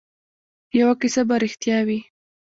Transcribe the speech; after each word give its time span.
یوه 0.79 0.93
کیسه 1.01 1.21
به 1.27 1.35
ریښتیا 1.43 1.77
وي. 1.87 1.99